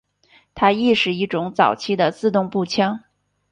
[0.55, 3.01] 它亦是一种早期的自动步枪。